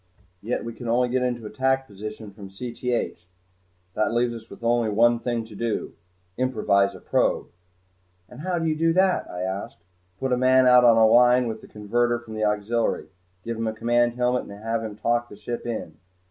[0.41, 3.17] Yet we can only get into attack position from Cth.
[3.93, 5.93] That leaves us only one thing to do
[6.37, 7.49] improvise a probe."
[8.27, 9.83] "And how do you do that?" I asked.
[10.19, 13.09] "Put a man out on a line with the converter from the auxiliary.
[13.43, 15.97] Give him a command helmet and have him talk the ship in."